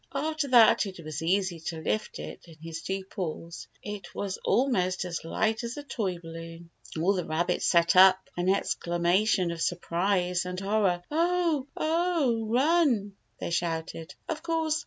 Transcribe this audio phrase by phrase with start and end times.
[0.15, 3.67] After that it was easy to lift it in his two paws.
[3.83, 6.71] It was almost as light as a toy balloon.
[6.99, 11.03] All the rabbits set up an exclamation of sur prise and horror.
[11.11, 11.67] "Oh!
[11.77, 12.47] Oh!
[12.47, 14.15] Run!" they shouted.
[14.27, 14.79] Of course.